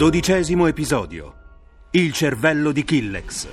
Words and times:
Dodicesimo 0.00 0.66
episodio 0.66 1.34
Il 1.90 2.14
cervello 2.14 2.72
di 2.72 2.84
Killex 2.84 3.48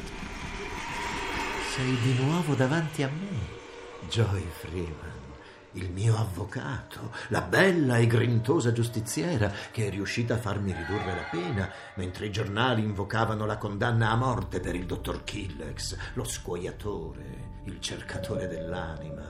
Sei 1.75 1.97
di 2.01 2.23
nuovo 2.23 2.53
davanti 2.53 3.03
a 3.03 3.09
me, 3.09 4.07
Joy 4.07 4.45
Freeman, 4.61 5.33
il 5.73 5.91
mio 5.91 6.15
avvocato, 6.15 7.11
la 7.27 7.41
bella 7.41 7.97
e 7.97 8.07
grintosa 8.07 8.71
giustiziera 8.71 9.51
che 9.71 9.87
è 9.87 9.89
riuscita 9.89 10.35
a 10.35 10.37
farmi 10.37 10.71
ridurre 10.71 11.15
la 11.15 11.27
pena, 11.29 11.69
mentre 11.95 12.27
i 12.27 12.31
giornali 12.31 12.81
invocavano 12.81 13.45
la 13.45 13.57
condanna 13.57 14.11
a 14.11 14.15
morte 14.15 14.61
per 14.61 14.73
il 14.73 14.85
dottor 14.85 15.25
Killex, 15.25 15.97
lo 16.13 16.23
scuoiatore, 16.23 17.61
il 17.65 17.81
cercatore 17.81 18.47
dell'anima. 18.47 19.29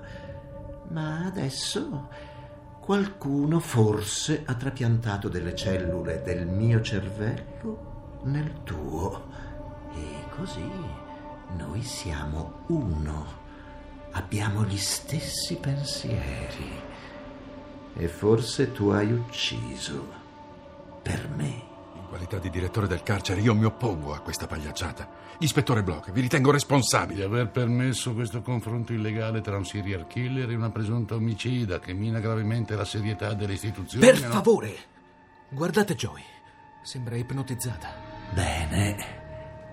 Ma 0.89 1.25
adesso 1.25 2.09
qualcuno 2.87 3.59
forse 3.59 4.43
ha 4.45 4.53
trapiantato 4.53 5.27
delle 5.27 5.53
cellule 5.53 6.21
del 6.23 6.47
mio 6.47 6.79
cervello 6.79 8.19
nel 8.23 8.63
tuo. 8.63 9.25
E 9.93 10.29
così 10.33 10.71
noi 11.57 11.81
siamo 11.81 12.63
uno. 12.67 13.25
Abbiamo 14.11 14.63
gli 14.63 14.77
stessi 14.77 15.57
pensieri. 15.57 16.81
E 17.93 18.07
forse 18.07 18.71
tu 18.71 18.87
hai 18.87 19.11
ucciso 19.11 20.07
per 21.01 21.27
me. 21.35 21.66
Qualità 22.07 22.37
di 22.37 22.49
direttore 22.49 22.87
del 22.87 23.03
carcere 23.03 23.41
io 23.41 23.53
mi 23.53 23.65
oppongo 23.65 24.13
a 24.13 24.19
questa 24.19 24.47
pagliacciata. 24.47 25.09
Ispettore 25.39 25.83
Bloch, 25.83 26.11
vi 26.11 26.21
ritengo 26.21 26.51
responsabile. 26.51 27.19
Di 27.19 27.25
aver 27.25 27.49
permesso 27.49 28.13
questo 28.13 28.41
confronto 28.41 28.93
illegale 28.93 29.41
tra 29.41 29.57
un 29.57 29.65
serial 29.65 30.07
killer 30.07 30.49
e 30.49 30.55
una 30.55 30.69
presunta 30.69 31.15
omicida 31.15 31.79
che 31.79 31.91
mina 31.91 32.19
gravemente 32.19 32.75
la 32.75 32.85
serietà 32.85 33.33
delle 33.33 33.53
istituzioni. 33.53 34.05
Per 34.05 34.21
no? 34.21 34.29
favore! 34.31 34.75
Guardate 35.49 35.95
Joy. 35.95 36.21
Sembra 36.81 37.17
ipnotizzata. 37.17 37.89
Bene, 38.33 38.95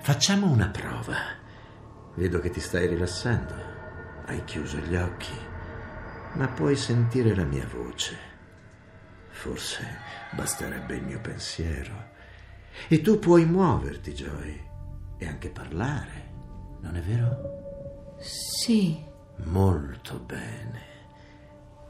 facciamo 0.01 0.51
una 0.51 0.69
prova. 0.69 1.17
Vedo 2.15 2.41
che 2.41 2.51
ti 2.51 2.61
stai 2.61 2.89
rilassando. 2.89 3.55
Hai 4.27 4.43
chiuso 4.45 4.79
gli 4.79 4.97
occhi, 4.97 5.37
ma 6.35 6.49
puoi 6.49 6.75
sentire 6.75 7.35
la 7.35 7.45
mia 7.45 7.67
voce. 7.73 8.19
Forse 9.29 9.99
basterebbe 10.33 10.97
il 10.97 11.05
mio 11.05 11.21
pensiero. 11.21 12.14
E 12.89 13.01
tu 13.01 13.19
puoi 13.19 13.45
muoverti, 13.45 14.13
Joy 14.13 14.63
e 15.19 15.27
anche 15.27 15.49
parlare, 15.49 16.33
non 16.81 16.97
è 16.97 17.01
vero? 17.01 18.17
Sì. 18.19 19.03
Molto 19.45 20.19
bene. 20.21 20.93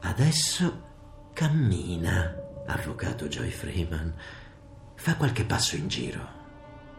Adesso 0.01 0.83
cammina, 1.33 2.35
avvocato 2.65 3.27
Joy 3.27 3.49
Freeman. 3.49 4.13
Fa 4.95 5.15
qualche 5.15 5.43
passo 5.43 5.75
in 5.75 5.87
giro. 5.87 6.27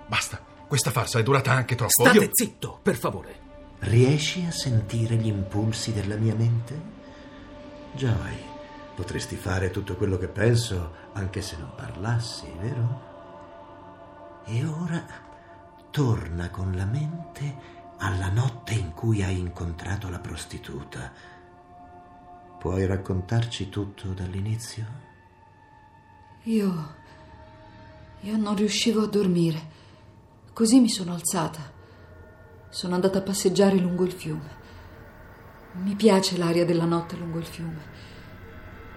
Basta, 0.07 0.41
questa 0.69 0.91
farsa 0.91 1.19
è 1.19 1.23
durata 1.23 1.53
anche 1.53 1.75
troppo. 1.75 2.03
State 2.05 2.19
Io... 2.19 2.31
zitto, 2.33 2.79
per 2.83 2.97
favore. 2.97 3.45
Riesci 3.81 4.45
a 4.47 4.51
sentire 4.51 5.17
gli 5.17 5.27
impulsi 5.27 5.93
della 5.93 6.17
mia 6.17 6.35
mente? 6.35 6.95
Joy, 7.93 8.37
potresti 8.95 9.37
fare 9.37 9.71
tutto 9.71 9.97
quello 9.97 10.17
che 10.19 10.29
penso 10.29 10.95
anche 11.13 11.43
se 11.43 11.57
non 11.57 11.73
parlassi, 11.75 12.47
vero? 12.61 13.15
E 14.49 14.65
ora 14.65 15.05
torna 15.91 16.51
con 16.51 16.77
la 16.77 16.85
mente 16.85 17.57
alla 17.99 18.29
notte 18.29 18.75
in 18.75 18.93
cui 18.93 19.21
hai 19.25 19.37
incontrato 19.41 20.09
la 20.09 20.21
prostituta. 20.21 21.13
Puoi 22.57 22.87
raccontarci 22.87 23.69
tutto 23.69 24.13
dall'inizio? 24.13 24.87
Io. 26.45 26.95
Io 28.21 28.37
non 28.37 28.55
riuscivo 28.55 29.03
a 29.03 29.09
dormire. 29.09 29.75
Così 30.53 30.79
mi 30.79 30.91
sono 30.91 31.13
alzata. 31.13 31.73
Sono 32.69 32.95
andata 32.95 33.19
a 33.19 33.23
passeggiare 33.23 33.77
lungo 33.79 34.05
il 34.05 34.13
fiume. 34.13 34.65
Mi 35.83 35.97
piace 35.97 36.39
l'aria 36.39 36.65
della 36.65 36.85
notte 36.85 37.17
lungo 37.17 37.39
il 37.39 37.47
fiume. 37.47 37.83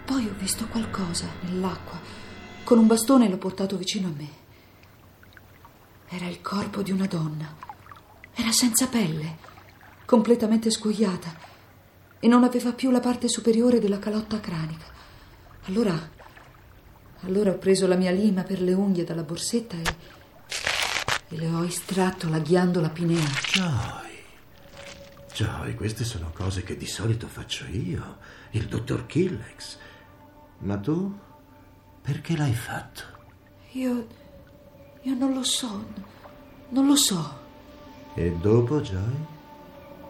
Poi 0.06 0.28
ho 0.28 0.34
visto 0.38 0.68
qualcosa 0.68 1.26
nell'acqua. 1.42 2.00
Con 2.64 2.78
un 2.78 2.86
bastone 2.86 3.28
l'ho 3.28 3.38
portato 3.40 3.78
vicino 3.78 4.10
a 4.10 4.12
me. 4.16 4.39
Era 6.10 6.26
il 6.26 6.42
corpo 6.42 6.82
di 6.82 6.92
una 6.92 7.06
donna. 7.06 7.56
Era 8.34 8.52
senza 8.52 8.88
pelle, 8.88 9.38
completamente 10.06 10.72
scoiata 10.72 11.48
e 12.20 12.28
non 12.28 12.44
aveva 12.44 12.74
più 12.74 12.90
la 12.90 13.00
parte 13.00 13.30
superiore 13.30 13.80
della 13.80 14.00
calotta 14.00 14.40
cranica. 14.40 14.86
Allora. 15.66 16.18
Allora 17.24 17.52
ho 17.52 17.58
preso 17.58 17.86
la 17.86 17.96
mia 17.96 18.12
lima 18.12 18.44
per 18.44 18.62
le 18.62 18.74
unghie 18.74 19.04
dalla 19.04 19.24
borsetta 19.24 19.76
e. 19.76 19.96
e 21.30 21.38
le 21.38 21.48
ho 21.48 21.64
estratto 21.64 22.30
la 22.30 22.40
ghiandola 22.40 22.90
pinea. 22.90 23.28
Joy. 23.52 24.08
Joy, 25.34 25.76
queste 25.76 26.06
sono 26.06 26.32
cose 26.34 26.64
che 26.64 26.76
di 26.76 26.88
solito 26.88 27.28
faccio 27.28 27.66
io, 27.66 28.18
il 28.52 28.68
dottor 28.68 29.06
Killex. 29.06 29.78
Ma 30.60 30.78
tu? 30.78 31.18
Perché 32.02 32.36
l'hai 32.36 32.56
fatto? 32.56 33.04
Io. 33.74 34.08
Io 35.04 35.16
non 35.16 35.34
lo 35.34 35.44
so. 35.44 35.86
Non 36.70 36.88
lo 36.88 36.96
so. 36.96 37.38
E 38.14 38.32
dopo, 38.32 38.82
Joy? 38.82 39.26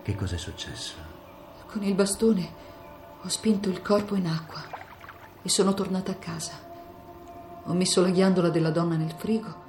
Che 0.01 0.15
cosa 0.15 0.35
è 0.35 0.37
successo? 0.37 0.93
Con 1.67 1.83
il 1.83 1.93
bastone 1.93 2.67
ho 3.21 3.27
spinto 3.27 3.69
il 3.69 3.81
corpo 3.81 4.15
in 4.15 4.25
acqua 4.25 4.61
e 5.41 5.49
sono 5.49 5.73
tornata 5.73 6.11
a 6.11 6.15
casa. 6.15 6.53
Ho 7.65 7.73
messo 7.73 8.01
la 8.01 8.09
ghiandola 8.09 8.49
della 8.49 8.71
donna 8.71 8.95
nel 8.95 9.13
frigo 9.15 9.67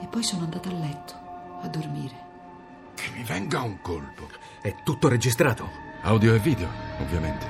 e 0.00 0.06
poi 0.06 0.22
sono 0.22 0.44
andata 0.44 0.68
a 0.68 0.72
letto 0.72 1.14
a 1.62 1.68
dormire. 1.68 2.26
Che 2.94 3.10
mi 3.14 3.24
venga 3.24 3.62
un 3.62 3.80
colpo. 3.80 4.28
È 4.62 4.76
tutto 4.84 5.08
registrato. 5.08 5.68
Audio 6.02 6.34
e 6.34 6.38
video, 6.38 6.68
ovviamente. 7.00 7.46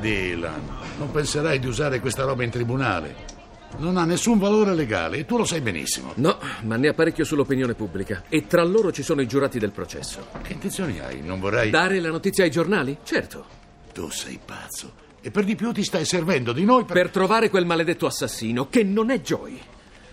Dylan, 0.00 0.76
non 0.96 1.10
penserai 1.10 1.58
di 1.58 1.66
usare 1.66 2.00
questa 2.00 2.24
roba 2.24 2.44
in 2.44 2.50
tribunale. 2.50 3.37
Non 3.76 3.96
ha 3.96 4.04
nessun 4.04 4.38
valore 4.38 4.74
legale 4.74 5.18
e 5.18 5.24
tu 5.24 5.36
lo 5.36 5.44
sai 5.44 5.60
benissimo. 5.60 6.12
No, 6.16 6.38
ma 6.62 6.76
ne 6.76 6.88
ha 6.88 6.94
parecchio 6.94 7.24
sull'opinione 7.24 7.74
pubblica. 7.74 8.24
E 8.28 8.46
tra 8.46 8.64
loro 8.64 8.90
ci 8.90 9.02
sono 9.02 9.20
i 9.20 9.28
giurati 9.28 9.58
del 9.58 9.70
processo. 9.70 10.26
Che 10.42 10.52
intenzioni 10.52 10.98
hai? 10.98 11.20
Non 11.20 11.38
vorrai. 11.38 11.70
Dare 11.70 12.00
la 12.00 12.10
notizia 12.10 12.44
ai 12.44 12.50
giornali? 12.50 12.98
Certo. 13.04 13.44
Tu 13.92 14.10
sei 14.10 14.40
pazzo. 14.44 15.06
E 15.20 15.30
per 15.30 15.44
di 15.44 15.54
più 15.54 15.72
ti 15.72 15.84
stai 15.84 16.04
servendo 16.04 16.52
di 16.52 16.64
noi 16.64 16.84
per. 16.84 16.94
Per 16.94 17.10
trovare 17.10 17.50
quel 17.50 17.66
maledetto 17.66 18.06
assassino, 18.06 18.68
che 18.68 18.82
non 18.82 19.10
è 19.10 19.20
Joy. 19.20 19.60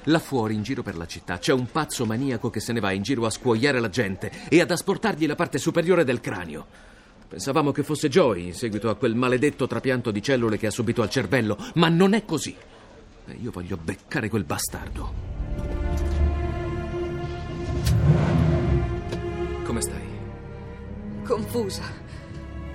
Là 0.10 0.20
fuori, 0.20 0.54
in 0.54 0.62
giro 0.62 0.84
per 0.84 0.96
la 0.96 1.08
città, 1.08 1.40
c'è 1.40 1.52
un 1.52 1.66
pazzo 1.72 2.06
maniaco 2.06 2.52
che 2.52 2.60
se 2.60 2.74
ne 2.74 2.80
va 2.80 2.92
in 2.92 3.02
giro 3.02 3.26
a 3.26 3.32
scuoiare 3.32 3.80
la 3.80 3.90
gente 3.90 4.32
e 4.50 4.62
ad 4.62 4.70
asportargli 4.70 5.26
la 5.26 5.34
parte 5.34 5.58
superiore 5.58 6.04
del 6.04 6.20
cranio. 6.20 6.66
Pensavamo 7.28 7.72
che 7.72 7.82
fosse 7.82 8.08
Joy 8.08 8.46
in 8.46 8.54
seguito 8.54 8.90
a 8.90 8.96
quel 8.96 9.16
maledetto 9.16 9.66
trapianto 9.66 10.12
di 10.12 10.22
cellule 10.22 10.60
che 10.60 10.68
ha 10.68 10.72
subito 10.72 11.02
al 11.02 11.10
cervello, 11.10 11.58
ma 11.76 11.90
non 11.90 12.14
è 12.14 12.24
così. 12.24 12.56
E 13.28 13.38
io 13.42 13.50
voglio 13.50 13.76
beccare 13.76 14.30
quel 14.30 14.44
bastardo. 14.44 15.14
Come 19.64 19.82
stai? 19.82 20.04
Confusa. 21.24 21.82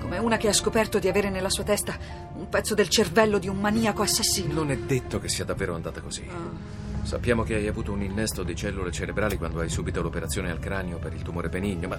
Come 0.00 0.19
una 0.19 0.37
che 0.38 0.49
ha 0.49 0.52
scoperto 0.52 0.99
di 0.99 1.06
avere 1.06 1.31
nella 1.31 1.50
sua 1.50 1.62
testa 1.62 1.97
un 2.35 2.49
pezzo 2.49 2.75
del 2.75 2.88
cervello 2.88 3.38
di 3.38 3.47
un 3.47 3.61
maniaco 3.61 4.02
assassino. 4.02 4.52
Non 4.52 4.73
è 4.73 4.76
detto 4.76 5.20
che 5.20 5.29
sia 5.29 5.44
davvero 5.44 5.75
andata 5.75 6.00
così. 6.00 6.26
Sappiamo 7.02 7.44
che 7.44 7.55
hai 7.55 7.69
avuto 7.69 7.93
un 7.93 8.02
innesto 8.02 8.43
di 8.43 8.56
cellule 8.56 8.91
cerebrali 8.91 9.38
quando 9.38 9.61
hai 9.61 9.69
subito 9.69 10.02
l'operazione 10.02 10.50
al 10.50 10.58
cranio 10.58 10.99
per 10.99 11.14
il 11.14 11.23
tumore 11.23 11.49
benigno, 11.49 11.87
ma 11.87 11.99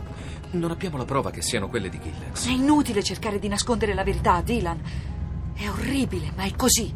non 0.52 0.72
abbiamo 0.72 0.98
la 0.98 1.06
prova 1.06 1.32
che 1.32 1.42
siano 1.42 1.70
quelle 1.70 1.88
di 1.88 2.00
Killex. 2.00 2.48
È 2.48 2.52
inutile 2.52 3.02
cercare 3.02 3.40
di 3.40 3.48
nascondere 3.48 3.94
la 3.94 4.04
verità, 4.04 4.42
Dylan. 4.42 4.80
È 5.54 5.70
orribile, 5.70 6.34
ma 6.36 6.44
è 6.44 6.54
così. 6.56 6.94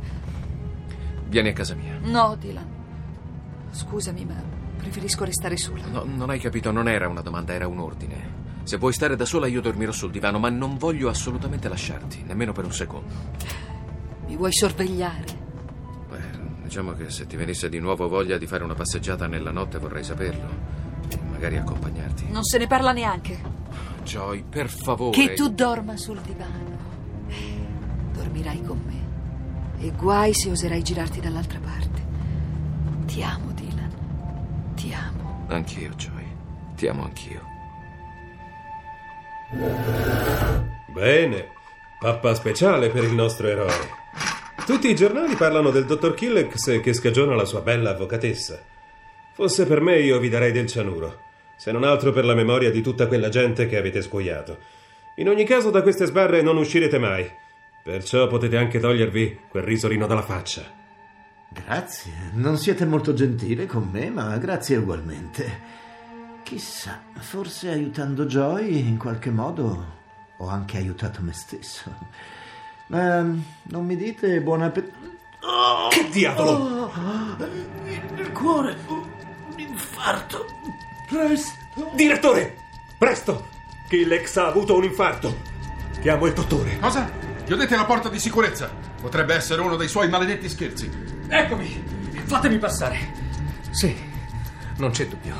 Vieni 1.27 1.49
a 1.49 1.53
casa 1.53 1.75
mia. 1.75 1.97
No, 2.01 2.35
Dylan. 2.39 2.67
Scusami, 3.71 4.25
ma 4.25 4.41
preferisco 4.77 5.25
restare 5.25 5.57
sola. 5.57 5.85
No, 5.87 6.03
non 6.05 6.29
hai 6.29 6.39
capito, 6.39 6.71
non 6.71 6.87
era 6.87 7.07
una 7.07 7.21
domanda, 7.21 7.53
era 7.53 7.67
un 7.67 7.79
ordine. 7.79 8.43
Se 8.63 8.77
vuoi 8.77 8.93
stare 8.93 9.15
da 9.15 9.25
sola 9.25 9.47
io 9.47 9.61
dormirò 9.61 9.91
sul 9.91 10.11
divano, 10.11 10.39
ma 10.39 10.49
non 10.49 10.77
voglio 10.77 11.09
assolutamente 11.09 11.67
lasciarti, 11.67 12.23
nemmeno 12.23 12.51
per 12.51 12.65
un 12.65 12.73
secondo. 12.73 13.13
Mi 14.27 14.35
vuoi 14.35 14.51
sorvegliare? 14.51 15.25
Beh, 16.09 16.63
diciamo 16.63 16.93
che 16.93 17.09
se 17.09 17.27
ti 17.27 17.35
venisse 17.35 17.69
di 17.69 17.79
nuovo 17.79 18.07
voglia 18.07 18.37
di 18.37 18.47
fare 18.47 18.63
una 18.63 18.73
passeggiata 18.73 19.27
nella 19.27 19.51
notte 19.51 19.77
vorrei 19.77 20.03
saperlo. 20.03 20.47
E 21.09 21.19
magari 21.29 21.57
accompagnarti. 21.57 22.31
Non 22.31 22.43
se 22.43 22.57
ne 22.57 22.65
parla 22.65 22.91
neanche. 22.91 23.39
Joy, 24.03 24.43
per 24.47 24.69
favore. 24.69 25.15
Che 25.15 25.33
tu 25.33 25.49
dorma 25.49 25.95
sul 25.97 26.19
divano. 26.21 26.77
Dormirai 28.13 28.63
con 28.63 28.81
me. 28.85 28.94
E 29.85 29.91
guai 29.91 30.33
se 30.33 30.49
oserai 30.49 30.81
girarti 30.81 31.19
dall'altra 31.19 31.59
parte. 31.59 32.03
Ti 33.05 33.21
amo, 33.21 33.51
Dylan. 33.51 34.73
Ti 34.73 34.91
amo. 34.91 35.45
Anch'io, 35.47 35.91
Joy. 35.91 36.25
Ti 36.75 36.87
amo 36.87 37.03
anch'io. 37.03 37.41
Bene, 40.91 41.49
pappa 41.99 42.33
speciale 42.33 42.89
per 42.89 43.03
il 43.03 43.13
nostro 43.13 43.47
eroe. 43.47 43.89
Tutti 44.65 44.89
i 44.89 44.95
giornali 44.95 45.35
parlano 45.35 45.69
del 45.69 45.85
dottor 45.85 46.15
Killex 46.15 46.81
che 46.81 46.93
scagiona 46.93 47.35
la 47.35 47.45
sua 47.45 47.61
bella 47.61 47.91
avvocatessa. 47.91 48.59
Fosse 49.33 49.67
per 49.67 49.81
me 49.81 49.99
io 49.99 50.17
vi 50.17 50.29
darei 50.29 50.51
del 50.51 50.65
cianuro, 50.65 51.19
se 51.57 51.71
non 51.71 51.83
altro 51.83 52.11
per 52.11 52.25
la 52.25 52.33
memoria 52.33 52.71
di 52.71 52.81
tutta 52.81 53.05
quella 53.05 53.29
gente 53.29 53.67
che 53.67 53.77
avete 53.77 54.01
scuoiato. 54.01 54.57
In 55.17 55.29
ogni 55.29 55.43
caso 55.43 55.69
da 55.69 55.83
queste 55.83 56.07
sbarre 56.07 56.41
non 56.41 56.57
uscirete 56.57 56.97
mai, 56.97 57.31
perciò 57.85 58.25
potete 58.25 58.57
anche 58.57 58.79
togliervi 58.79 59.41
quel 59.47 59.61
risorino 59.61 60.07
dalla 60.07 60.23
faccia. 60.23 60.63
Grazie, 61.49 62.31
non 62.33 62.57
siete 62.57 62.83
molto 62.83 63.13
gentile 63.13 63.67
con 63.67 63.87
me, 63.91 64.09
ma 64.09 64.35
grazie 64.37 64.77
ugualmente. 64.77 65.61
Chissà, 66.41 67.03
forse 67.19 67.69
aiutando 67.69 68.25
Joy 68.25 68.87
in 68.87 68.97
qualche 68.97 69.29
modo 69.29 69.85
ho 70.35 70.47
anche 70.47 70.77
aiutato 70.77 71.21
me 71.21 71.31
stesso. 71.33 71.95
Ma 72.87 73.19
non 73.19 73.85
mi 73.85 73.95
dite 73.95 74.41
buon 74.41 74.63
appetito. 74.63 74.97
Che 75.91 76.09
diavolo! 76.09 76.91
il 78.17 78.31
cuore, 78.31 78.77
un 78.87 79.59
infarto. 79.59 80.43
Presto. 81.07 81.91
Direttore! 81.93 82.55
Presto! 82.97 83.45
Killex 83.87 84.37
ha 84.37 84.47
avuto 84.47 84.75
un 84.75 84.85
infarto. 84.85 85.37
Chiamo 86.01 86.25
il 86.25 86.33
dottore. 86.33 86.79
Cosa? 86.79 87.24
Chiudete 87.45 87.75
la 87.75 87.85
porta 87.85 88.09
di 88.09 88.17
sicurezza. 88.17 88.71
Potrebbe 88.99 89.35
essere 89.35 89.61
uno 89.61 89.75
dei 89.75 89.87
suoi 89.87 90.09
maledetti 90.09 90.49
scherzi. 90.49 90.89
Eccomi! 91.27 91.83
Fatemi 92.25 92.57
passare. 92.57 92.97
Sì, 93.69 93.95
non 94.77 94.89
c'è 94.89 95.05
dubbio. 95.05 95.35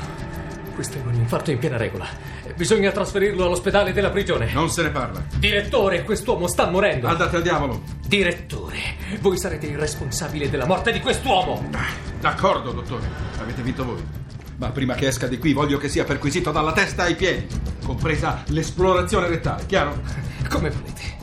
Questo 0.72 0.98
è 0.98 1.00
un 1.04 1.14
infarto 1.14 1.50
in 1.50 1.58
piena 1.58 1.76
regola. 1.76 2.06
Bisogna 2.54 2.92
trasferirlo 2.92 3.46
all'ospedale 3.46 3.92
della 3.92 4.10
prigione. 4.10 4.52
Non 4.52 4.70
se 4.70 4.82
ne 4.82 4.90
parla. 4.90 5.20
Direttore, 5.36 6.04
quest'uomo 6.04 6.46
sta 6.46 6.70
morendo. 6.70 7.08
Andate 7.08 7.36
al 7.36 7.42
diavolo. 7.42 7.82
Direttore, 8.06 8.78
voi 9.20 9.36
sarete 9.36 9.66
il 9.66 9.76
responsabile 9.76 10.48
della 10.48 10.66
morte 10.66 10.92
di 10.92 11.00
quest'uomo. 11.00 11.68
D'accordo, 12.20 12.70
dottore. 12.70 13.08
Avete 13.40 13.62
vinto 13.62 13.84
voi. 13.84 14.04
Ma 14.58 14.70
prima 14.70 14.94
che 14.94 15.08
esca 15.08 15.26
di 15.26 15.38
qui 15.38 15.52
voglio 15.52 15.76
che 15.76 15.88
sia 15.88 16.04
perquisito 16.04 16.52
dalla 16.52 16.72
testa 16.72 17.02
ai 17.02 17.16
piedi, 17.16 17.46
compresa 17.84 18.44
l'esplorazione 18.46 19.26
rettale, 19.26 19.66
chiaro? 19.66 20.00
Come 20.48 20.70
volete. 20.70 21.15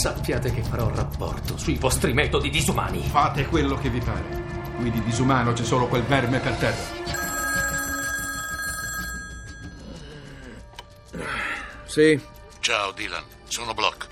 Sappiate 0.00 0.52
che 0.52 0.62
farò 0.62 0.94
rapporto 0.94 1.58
sui 1.58 1.74
vostri 1.74 2.12
metodi 2.12 2.50
disumani. 2.50 3.02
Fate 3.02 3.46
quello 3.46 3.74
che 3.74 3.90
vi 3.90 3.98
pare. 3.98 4.44
Qui 4.76 4.92
di 4.92 5.02
disumano 5.02 5.52
c'è 5.52 5.64
solo 5.64 5.88
quel 5.88 6.04
verme 6.04 6.38
per 6.38 6.54
terra. 6.54 7.16
Sì, 11.86 12.20
Ciao 12.60 12.92
Dylan, 12.92 13.24
sono 13.48 13.74
Block. 13.74 14.06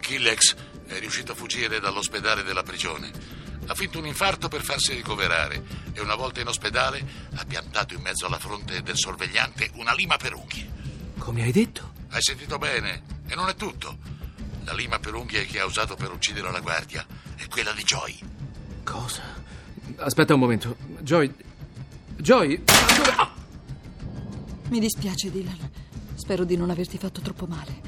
Killex 0.00 0.54
è 0.86 0.98
riuscito 0.98 1.32
a 1.32 1.34
fuggire 1.34 1.80
dall'ospedale 1.80 2.42
della 2.42 2.62
prigione. 2.62 3.10
Ha 3.68 3.74
finto 3.74 3.98
un 3.98 4.06
infarto 4.06 4.48
per 4.48 4.62
farsi 4.62 4.92
ricoverare 4.92 5.64
e 5.94 6.00
una 6.02 6.14
volta 6.14 6.42
in 6.42 6.48
ospedale 6.48 7.02
ha 7.36 7.44
piantato 7.46 7.94
in 7.94 8.02
mezzo 8.02 8.26
alla 8.26 8.38
fronte 8.38 8.82
del 8.82 8.98
sorvegliante 8.98 9.70
una 9.76 9.94
lima 9.94 10.18
per 10.18 10.34
unghie. 10.34 10.68
come 11.16 11.42
hai 11.42 11.52
detto? 11.52 11.92
Hai 12.10 12.20
sentito 12.20 12.58
bene? 12.58 13.02
E 13.28 13.34
non 13.34 13.48
è 13.48 13.54
tutto. 13.54 14.15
La 14.66 14.72
lima 14.72 14.98
per 14.98 15.14
unghie 15.14 15.46
che 15.46 15.60
ha 15.60 15.64
usato 15.64 15.94
per 15.94 16.10
uccidere 16.10 16.50
la 16.50 16.58
guardia 16.58 17.06
è 17.36 17.46
quella 17.46 17.70
di 17.70 17.84
Joy. 17.84 18.18
Cosa? 18.82 19.22
Aspetta 19.98 20.34
un 20.34 20.40
momento. 20.40 20.76
Joy. 20.98 21.32
Joy. 22.16 22.64
Ah! 23.16 23.32
Mi 24.68 24.80
dispiace, 24.80 25.30
Dylan. 25.30 25.70
Spero 26.16 26.42
di 26.42 26.56
non 26.56 26.70
averti 26.70 26.98
fatto 26.98 27.20
troppo 27.20 27.46
male. 27.46 27.80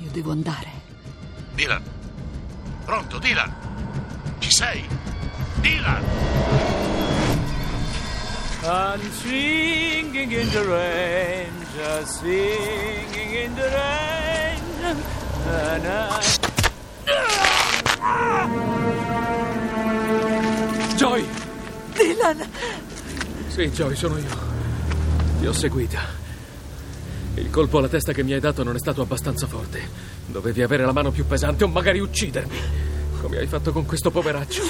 Io 0.00 0.10
devo 0.10 0.32
andare. 0.32 0.68
Dylan. 1.54 1.82
Pronto, 2.84 3.20
Dylan? 3.20 3.54
Ci 4.40 4.50
sei? 4.50 4.84
Dylan! 5.60 6.02
I'm 8.64 9.00
singing 9.12 10.32
in 10.32 10.50
the 10.50 10.64
rain, 10.64 11.52
just 11.76 12.20
singing 12.20 13.30
in 13.44 13.54
the 13.54 13.68
rain. 13.70 13.81
Joy! 20.96 21.26
Dylan! 21.94 22.48
Sì, 23.48 23.68
Joy, 23.70 23.96
sono 23.96 24.18
io. 24.18 24.28
Ti 25.40 25.46
ho 25.46 25.52
seguita. 25.52 26.00
Il 27.34 27.50
colpo 27.50 27.78
alla 27.78 27.88
testa 27.88 28.12
che 28.12 28.22
mi 28.22 28.32
hai 28.32 28.40
dato 28.40 28.62
non 28.62 28.76
è 28.76 28.78
stato 28.78 29.02
abbastanza 29.02 29.46
forte. 29.46 29.80
Dovevi 30.26 30.62
avere 30.62 30.84
la 30.84 30.92
mano 30.92 31.10
più 31.10 31.26
pesante 31.26 31.64
o 31.64 31.68
magari 31.68 31.98
uccidermi. 31.98 32.58
Come 33.20 33.38
hai 33.38 33.46
fatto 33.46 33.72
con 33.72 33.84
questo 33.86 34.10
poveraccio? 34.10 34.62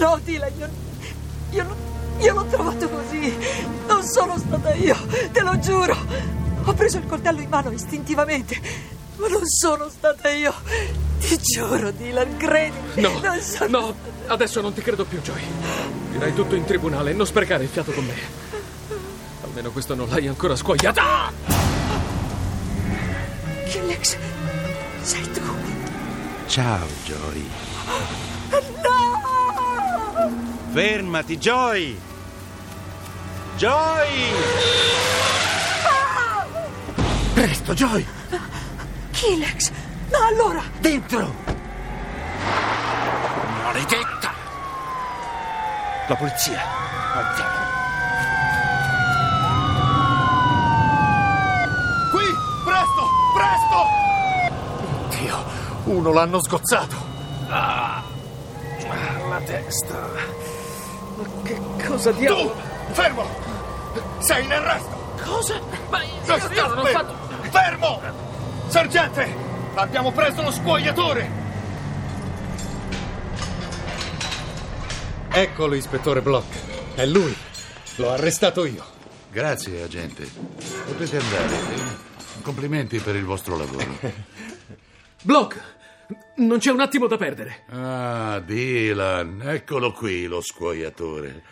No, 0.00 0.18
Dylan, 0.24 0.52
io, 0.58 0.68
io, 1.50 1.76
io 2.18 2.34
l'ho 2.34 2.44
trovato 2.46 2.88
così. 2.88 3.36
Non 3.86 4.02
sono 4.04 4.38
stata 4.38 4.74
io, 4.74 4.96
te 5.32 5.40
lo 5.42 5.58
giuro. 5.58 5.96
Ho 6.64 6.72
preso 6.72 6.98
il 6.98 7.06
coltello 7.06 7.40
in 7.40 7.48
mano 7.48 7.70
istintivamente, 7.70 8.60
ma 9.16 9.28
non 9.28 9.46
sono 9.46 9.88
stata 9.88 10.30
io. 10.30 10.54
Ti 11.20 11.38
giuro, 11.40 11.90
Dylan, 11.90 12.36
credimi. 12.36 13.00
No, 13.00 13.18
non 13.20 13.40
sono... 13.40 13.78
no, 13.78 13.94
adesso 14.26 14.60
non 14.60 14.72
ti 14.74 14.82
credo 14.82 15.04
più, 15.04 15.20
Joy. 15.20 15.40
Dirai 16.10 16.34
tutto 16.34 16.54
in 16.54 16.64
tribunale, 16.64 17.12
non 17.12 17.26
sprecare 17.26 17.64
il 17.64 17.68
fiato 17.68 17.92
con 17.92 18.04
me. 18.04 18.14
Almeno 19.42 19.70
questo 19.70 19.94
non 19.94 20.08
l'hai 20.08 20.26
ancora 20.26 20.56
squagliato. 20.56 21.00
Ah! 21.00 21.32
Killex, 23.68 24.16
sei 25.02 25.30
tu. 25.32 25.40
Ciao, 26.46 26.86
Joy. 27.04 27.48
No! 28.82 29.22
Fermati, 30.72 31.38
Joy! 31.38 31.98
Joy! 33.56 34.08
Presto, 37.32 37.74
Joy! 37.74 38.13
Killex, 39.24 39.70
ma 40.10 40.26
allora... 40.26 40.62
Dentro! 40.80 41.34
Maledetta! 43.62 44.34
La 46.08 46.14
polizia! 46.14 46.60
Andiamo! 47.14 47.56
Qui! 52.10 52.24
Presto! 52.66 53.08
Presto! 53.34 55.16
Dio, 55.16 55.44
uno 55.84 56.12
l'hanno 56.12 56.42
sgozzato. 56.42 56.96
Ah, 57.48 58.02
la 59.30 59.40
testa. 59.46 59.94
Ma 61.16 61.24
che 61.44 61.58
cosa 61.86 62.12
diavolo? 62.12 62.50
Tu! 62.50 62.92
Fermo! 62.92 63.26
Sei 64.18 64.44
in 64.44 64.52
arresto! 64.52 65.16
Cosa? 65.24 65.58
Ma 65.88 66.02
io, 66.02 66.48
io 66.52 66.66
non 66.66 66.78
ho 66.78 66.84
fatto... 66.84 67.14
Fermo! 67.48 68.23
Sergente! 68.74 69.32
Abbiamo 69.74 70.10
preso 70.10 70.42
lo 70.42 70.50
scuoiatore! 70.50 71.30
Eccolo, 75.30 75.76
ispettore 75.76 76.20
Block. 76.20 76.96
È 76.96 77.06
lui. 77.06 77.32
L'ho 77.98 78.10
arrestato 78.10 78.64
io. 78.64 78.84
Grazie, 79.30 79.80
agente. 79.80 80.28
Potete 80.86 81.18
andare. 81.18 81.56
Complimenti 82.42 82.98
per 82.98 83.14
il 83.14 83.22
vostro 83.22 83.56
lavoro. 83.56 83.86
Block! 85.22 85.62
Non 86.38 86.58
c'è 86.58 86.72
un 86.72 86.80
attimo 86.80 87.06
da 87.06 87.16
perdere. 87.16 87.66
Ah, 87.70 88.42
Dylan, 88.44 89.40
eccolo 89.44 89.92
qui 89.92 90.26
lo 90.26 90.40
scuoiatore. 90.40 91.42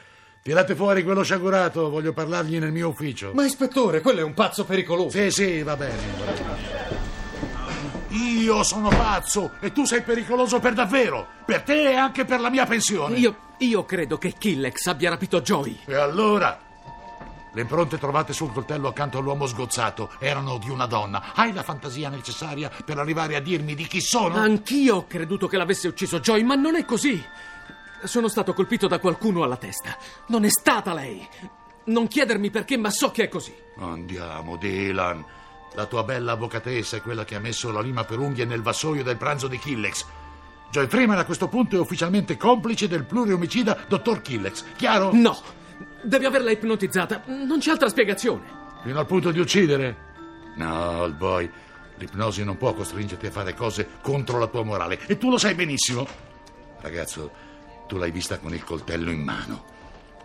Tirate 0.43 0.75
fuori 0.75 1.05
quello 1.05 1.23
sciagurato, 1.23 1.89
voglio 1.89 2.13
parlargli 2.13 2.59
nel 2.59 2.73
mio 2.73 2.89
ufficio. 2.89 3.31
Ma 3.33 3.45
ispettore, 3.45 4.01
quello 4.01 4.19
è 4.19 4.25
un 4.25 4.35
pazzo 4.35 4.65
pericoloso. 4.65 5.17
Sì, 5.17 5.31
sì, 5.31 5.63
va 5.63 5.77
bene. 5.77 5.95
va 6.19 6.33
bene. 6.33 6.72
Io 8.43 8.65
sono 8.65 8.89
pazzo 8.89 9.53
e 9.61 9.71
tu 9.71 9.85
sei 9.85 10.03
pericoloso 10.03 10.59
per 10.59 10.73
davvero. 10.73 11.29
Per 11.45 11.63
te 11.63 11.91
e 11.93 11.95
anche 11.95 12.25
per 12.25 12.41
la 12.41 12.51
mia 12.51 12.67
pensione. 12.67 13.17
Io, 13.17 13.37
io 13.59 13.85
credo 13.85 14.19
che 14.19 14.35
Killex 14.37 14.87
abbia 14.87 15.11
rapito 15.11 15.41
Joy. 15.41 15.83
E 15.85 15.95
allora? 15.95 16.59
Le 17.53 17.61
impronte 17.61 17.99
trovate 17.99 18.33
sul 18.33 18.53
coltello 18.53 18.89
accanto 18.89 19.19
all'uomo 19.19 19.47
sgozzato 19.47 20.11
erano 20.19 20.59
di 20.59 20.71
una 20.71 20.87
donna. 20.87 21.33
Hai 21.37 21.53
la 21.53 21.63
fantasia 21.63 22.09
necessaria 22.09 22.69
per 22.85 22.99
arrivare 22.99 23.37
a 23.37 23.41
dirmi 23.41 23.77
di 23.77 23.87
chi 23.87 24.01
sono? 24.01 24.35
Anch'io 24.35 24.97
ho 24.97 25.07
creduto 25.07 25.47
che 25.47 25.57
l'avesse 25.57 25.87
ucciso 25.87 26.19
Joy, 26.19 26.43
ma 26.43 26.57
non 26.57 26.75
è 26.75 26.85
così. 26.85 27.25
Sono 28.03 28.27
stato 28.27 28.55
colpito 28.55 28.89
da 28.89 28.99
qualcuno 28.99 29.45
alla 29.45 29.57
testa. 29.57 29.97
Non 30.27 30.45
è 30.45 30.51
stata 30.51 30.93
lei. 30.93 31.25
Non 31.85 32.09
chiedermi 32.09 32.51
perché, 32.51 32.77
ma 32.77 32.91
so 32.91 33.13
che 33.13 33.25
è 33.25 33.29
così. 33.29 33.55
Andiamo, 33.79 34.57
Dylan. 34.57 35.25
La 35.75 35.87
tua 35.87 36.05
bella 36.05 36.33
avvocatessa 36.33 36.97
è 36.97 37.03
quella 37.03 37.25
che 37.25 37.35
ha 37.35 37.41
messo 37.41 37.71
la 37.71 37.81
lima 37.81 38.05
per 38.05 38.19
unghie 38.19 38.45
nel 38.45 38.61
vassoio 38.61 39.03
del 39.03 39.17
pranzo 39.17 39.49
di 39.49 39.59
Killex. 39.59 40.05
Joy 40.71 40.87
Freeman 40.87 41.19
a 41.19 41.25
questo 41.25 41.49
punto 41.49 41.77
è 41.77 41.79
ufficialmente 41.79 42.37
complice 42.37 42.89
del 42.89 43.05
pluriomicida 43.05 43.85
dottor 43.89 44.21
Killex. 44.21 44.65
Chiaro? 44.77 45.11
No. 45.15 45.39
Devi 46.03 46.25
averla 46.27 46.51
ipnotizzata. 46.51 47.23
Non 47.27 47.59
c'è 47.59 47.71
altra 47.71 47.89
spiegazione. 47.89 48.43
Fino 48.83 48.99
al 48.99 49.07
punto 49.07 49.31
di 49.31 49.39
uccidere? 49.39 49.97
No, 50.57 51.01
old 51.01 51.17
boy. 51.17 51.51
L'ipnosi 51.97 52.45
non 52.45 52.57
può 52.57 52.75
costringerti 52.75 53.27
a 53.27 53.31
fare 53.31 53.55
cose 53.55 53.89
contro 54.03 54.39
la 54.39 54.49
tua 54.49 54.65
morale. 54.65 54.99
E 55.07 55.17
tu 55.17 55.31
lo 55.31 55.39
sai 55.39 55.55
benissimo. 55.55 56.07
Ragazzo, 56.81 57.31
tu 57.87 57.97
l'hai 57.97 58.11
vista 58.11 58.39
con 58.39 58.53
il 58.53 58.65
coltello 58.65 59.11
in 59.11 59.23
mano. 59.23 59.65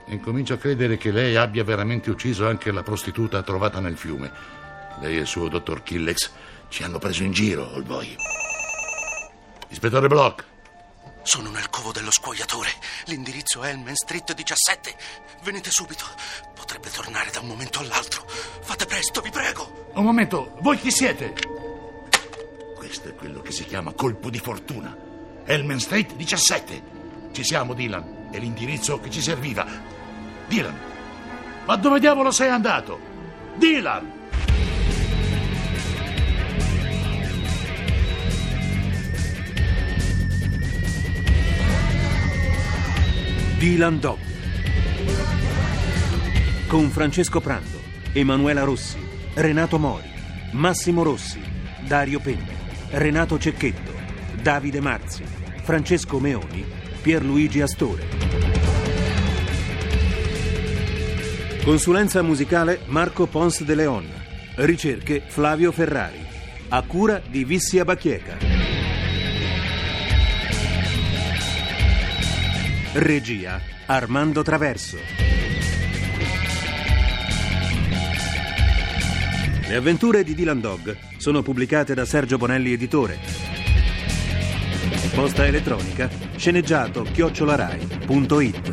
E 0.06 0.14
incomincio 0.14 0.54
a 0.54 0.58
credere 0.58 0.98
che 0.98 1.12
lei 1.12 1.36
abbia 1.36 1.64
veramente 1.64 2.10
ucciso 2.10 2.48
anche 2.48 2.72
la 2.72 2.84
prostituta 2.84 3.44
trovata 3.44 3.80
nel 3.80 3.98
fiume. 3.98 4.66
Lei 5.00 5.18
e 5.18 5.20
il 5.22 5.28
suo 5.28 5.48
dottor 5.48 5.84
Killex 5.84 6.32
ci 6.70 6.84
hanno 6.84 7.00
preso 7.00 7.24
in 7.24 7.32
giro, 7.32 7.72
old 7.74 7.86
boy. 7.86 8.16
Ispettore 9.70 10.08
Block. 10.08 10.46
Sono 11.24 11.50
nel 11.50 11.70
covo 11.70 11.92
dello 11.92 12.12
scuoiatore. 12.12 12.70
L'indirizzo 13.06 13.62
è 13.62 13.70
Elmen 13.70 13.96
Street 13.96 14.34
17. 14.34 14.96
Venite 15.44 15.70
subito. 15.70 16.06
Potrebbe 16.56 16.90
tornare 16.90 17.32
da 17.32 17.42
un 17.42 17.48
momento 17.48 17.80
all'altro. 17.80 18.26
Fate 18.28 18.86
presto, 18.86 19.22
vi 19.22 19.30
prego. 19.30 19.90
Un 19.94 20.06
momento, 20.06 20.56
voi 20.62 20.80
chi 20.80 20.90
siete? 20.90 21.34
Questo 22.76 23.10
è 23.10 23.16
quello 23.16 23.42
che 23.42 23.52
si 23.52 23.66
chiama 23.66 23.92
colpo 23.92 24.30
di 24.30 24.40
fortuna. 24.40 24.96
Elmen 25.44 25.80
Street 25.80 26.14
17. 26.14 26.82
Ci 27.34 27.44
siamo, 27.44 27.74
Dylan. 27.74 28.30
È 28.32 28.38
l'indirizzo 28.40 29.00
che 29.00 29.10
ci 29.10 29.22
serviva. 29.22 29.66
Dylan, 30.48 30.80
ma 31.66 31.76
dove 31.76 32.00
diavolo 32.00 32.32
sei 32.32 32.50
andato? 32.50 32.98
Dylan! 33.56 34.17
Dylan 43.58 44.00
Dog. 44.00 44.20
Con 46.68 46.92
Francesco 46.92 47.42
Prando, 47.42 47.82
Emanuela 48.14 48.62
Rossi, 48.62 49.00
Renato 49.34 49.80
Mori, 49.80 50.08
Massimo 50.52 51.02
Rossi, 51.02 51.42
Dario 51.88 52.20
Penna, 52.20 52.52
Renato 52.92 53.40
Cecchetto, 53.40 53.92
Davide 54.44 54.80
Marzi, 54.80 55.24
Francesco 55.64 56.20
Meoni, 56.20 56.64
Pierluigi 57.02 57.62
Astore. 57.62 58.06
Consulenza 61.64 62.22
musicale 62.22 62.82
Marco 62.86 63.26
Pons 63.26 63.64
de 63.64 63.74
Leon. 63.74 64.08
Ricerche 64.58 65.24
Flavio 65.26 65.72
Ferrari. 65.72 66.24
A 66.70 66.84
cura 66.84 67.20
di 67.28 67.44
Vissia 67.44 67.84
Bacchieca. 67.84 68.47
Regia 72.94 73.62
Armando 73.86 74.42
Traverso. 74.42 74.98
Le 79.68 79.76
avventure 79.76 80.24
di 80.24 80.34
Dylan 80.34 80.62
Dog 80.62 80.98
sono 81.18 81.42
pubblicate 81.42 81.94
da 81.94 82.06
Sergio 82.06 82.38
Bonelli 82.38 82.72
Editore. 82.72 83.20
Posta 85.14 85.46
elettronica 85.46 86.10
sceneggiato 86.36 87.04
chiocciolarai.it 87.04 88.72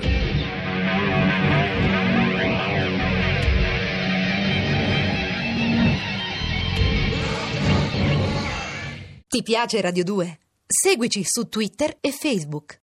Ti 9.26 9.42
piace 9.42 9.80
Radio 9.80 10.04
2? 10.04 10.38
Seguici 10.66 11.23
su 11.25 11.49
Twitter 11.49 11.99
e 12.00 12.12
Facebook. 12.12 12.73